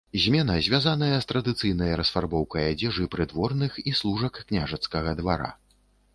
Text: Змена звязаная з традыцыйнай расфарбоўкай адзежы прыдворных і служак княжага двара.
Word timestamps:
Змена 0.21 0.53
звязаная 0.67 1.17
з 1.25 1.29
традыцыйнай 1.31 1.91
расфарбоўкай 2.01 2.63
адзежы 2.71 3.05
прыдворных 3.17 3.79
і 3.89 3.95
служак 4.01 4.43
княжага 4.51 5.11
двара. 5.23 5.49